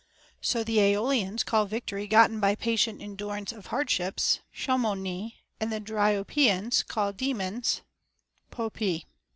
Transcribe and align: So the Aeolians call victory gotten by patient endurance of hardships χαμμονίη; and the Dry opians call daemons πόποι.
So 0.41 0.63
the 0.63 0.79
Aeolians 0.79 1.43
call 1.45 1.67
victory 1.67 2.07
gotten 2.07 2.39
by 2.39 2.55
patient 2.55 3.03
endurance 3.03 3.51
of 3.51 3.67
hardships 3.67 4.39
χαμμονίη; 4.51 5.33
and 5.59 5.71
the 5.71 5.79
Dry 5.79 6.15
opians 6.15 6.81
call 6.81 7.13
daemons 7.13 7.81
πόποι. 8.51 9.03